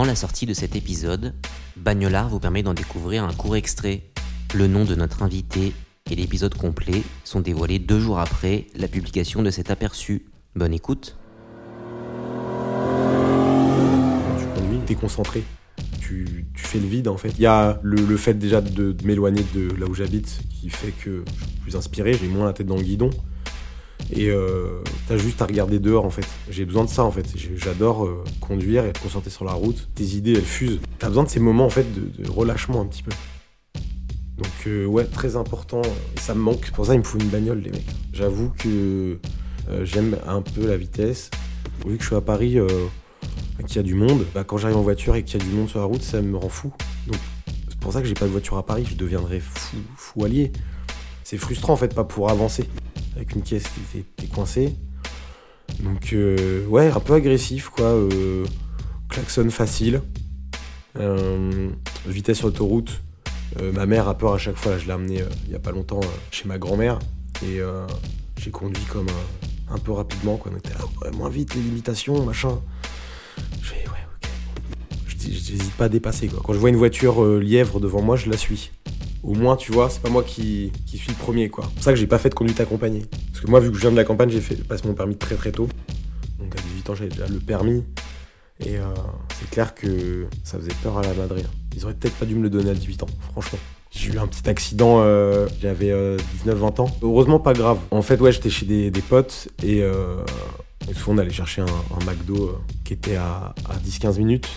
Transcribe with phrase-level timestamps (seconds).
[0.00, 1.34] Avant la sortie de cet épisode,
[1.76, 4.04] Bagnolard vous permet d'en découvrir un court extrait.
[4.54, 5.74] Le nom de notre invité
[6.10, 10.24] et l'épisode complet sont dévoilés deux jours après la publication de cet aperçu.
[10.56, 11.18] Bonne écoute.
[14.38, 15.44] Tu conduis, t'es concentré.
[16.00, 17.34] Tu, fais le vide en fait.
[17.36, 20.70] Il y a le, le fait déjà de, de m'éloigner de là où j'habite qui
[20.70, 23.10] fait que je suis plus inspiré, j'ai moins la tête dans le guidon.
[24.12, 26.26] Et euh, t'as juste à regarder dehors en fait.
[26.50, 27.26] J'ai besoin de ça en fait.
[27.56, 29.88] J'adore euh, conduire et être concentré sur la route.
[29.94, 30.80] Tes idées elles fusent.
[30.98, 33.12] T'as besoin de ces moments en fait de, relâchement un petit peu.
[34.36, 35.82] Donc euh, ouais, très important.
[35.82, 36.70] Et ça me manque.
[36.72, 37.86] Pour ça il me faut une bagnole les mecs.
[38.12, 39.18] J'avoue que
[39.82, 41.30] j'aime un peu la vitesse.
[41.86, 42.58] Vu que je suis à Paris,
[43.66, 45.52] qu'il y a du monde, bah, quand j'arrive en voiture et qu'il y a du
[45.52, 46.72] monde sur la route, ça me rend fou.
[47.06, 47.16] Donc
[47.68, 50.52] c'est pour ça que j'ai pas de voiture à Paris, je deviendrais fou, fou allié.
[51.24, 52.64] C'est frustrant en fait, pas pour avancer.
[53.16, 54.74] Avec une caisse, t'es- t'es t'es coincé.
[55.80, 57.86] Donc euh, ouais, un peu agressif quoi.
[57.86, 58.44] euh,
[59.08, 60.02] klaxon facile.
[60.98, 61.70] Euh,
[62.06, 63.00] vitesse sur l'autoroute.
[63.60, 64.78] Euh, ma mère a peur à chaque fois.
[64.78, 66.98] Je l'ai amenée euh, il y a pas longtemps chez ma grand-mère.
[67.42, 67.58] Et
[68.36, 69.06] j'ai conduit comme
[69.70, 70.36] un, peu rapidement.
[70.36, 70.52] Quoi.
[70.54, 72.60] On était là, moins vite, les limitations, machin.
[73.62, 74.28] Je fais, ouais, ok.
[75.16, 76.28] J'hésite pas à dépasser.
[76.28, 76.40] Quoi.
[76.44, 78.72] Quand je vois une voiture lièvre devant moi, je la suis.
[79.22, 81.48] Au moins, tu vois, c'est pas moi qui, suis le premier.
[81.48, 81.64] quoi.
[81.64, 83.04] C'est pour ça que j'ai pas fait de conduite accompagnée.
[83.32, 85.34] Parce que moi, vu que je viens de la campagne, j'ai fait mon permis très
[85.34, 85.68] très tôt.
[86.38, 87.84] Donc à 18 ans, j'avais déjà le permis.
[88.60, 88.84] Et euh,
[89.38, 91.44] c'est clair que ça faisait peur à la madrée.
[91.76, 93.58] Ils auraient peut-être pas dû me le donner à 18 ans, franchement.
[93.90, 95.92] J'ai eu un petit accident, euh, j'avais
[96.46, 96.96] 19-20 ans.
[97.02, 97.78] Heureusement, pas grave.
[97.90, 100.24] En fait, ouais, j'étais chez des, potes et, euh,
[100.94, 104.48] souvent on allait chercher un, McDo euh, qui était à, à 10-15 minutes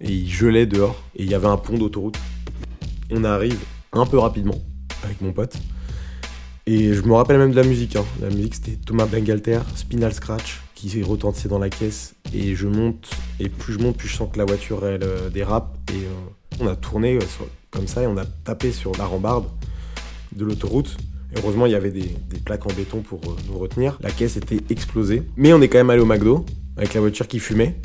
[0.00, 2.16] et il gelait dehors et il y avait un pont d'autoroute.
[3.10, 3.58] On arrive
[3.98, 4.54] un peu rapidement
[5.04, 5.56] avec mon pote
[6.66, 7.96] et je me rappelle même de la musique.
[7.96, 8.04] hein.
[8.20, 13.10] La musique c'était Thomas Bangalter, Spinal Scratch qui retentissait dans la caisse et je monte
[13.40, 16.60] et plus je monte plus je sens que la voiture elle euh, dérape et euh,
[16.60, 17.20] on a tourné euh,
[17.70, 19.44] comme ça et on a tapé sur la rambarde
[20.34, 20.96] de l'autoroute.
[21.36, 23.20] Heureusement, il y avait des, des plaques en béton pour
[23.50, 23.98] nous retenir.
[24.00, 25.22] La caisse était explosée.
[25.36, 27.76] Mais on est quand même allé au McDo avec la voiture qui fumait.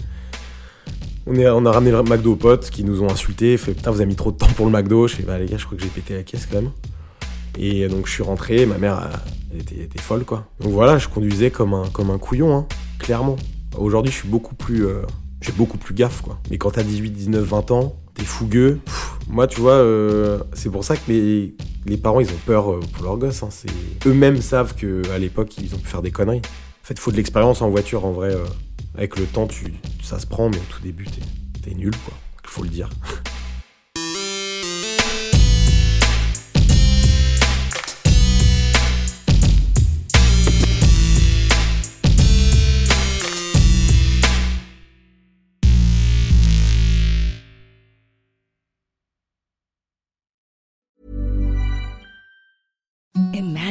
[1.25, 3.55] On, a ramené le McDo aux potes qui nous ont insultés.
[3.57, 5.07] Fait putain, vous avez mis trop de temps pour le McDo.
[5.07, 6.71] Je fais bah les gars, je crois que j'ai pété la caisse quand même.
[7.57, 8.65] Et donc je suis rentré.
[8.65, 9.09] Ma mère
[9.53, 10.47] elle était, folle quoi.
[10.59, 12.67] Donc voilà, je conduisais comme un, couillon, hein,
[12.99, 13.37] clairement.
[13.77, 14.85] Aujourd'hui, je suis beaucoup plus.
[14.85, 15.01] euh,
[15.41, 16.39] j'ai beaucoup plus gaffe quoi.
[16.49, 18.79] Mais quand t'as 18, 19, 20 ans, t'es fougueux.
[19.29, 21.55] Moi, tu vois, euh, c'est pour ça que les,
[21.97, 23.43] parents ils ont peur euh, pour leurs gosses.
[23.43, 23.49] hein.
[24.05, 26.41] Eux-mêmes savent que à l'époque ils ont pu faire des conneries.
[26.41, 28.33] En fait, faut de l'expérience en voiture en vrai.
[28.33, 28.43] euh,
[28.95, 31.07] avec le temps, tu, ça se prend, mais au tout début,
[31.61, 32.13] t'es, nul quoi.
[32.45, 32.89] Faut le dire.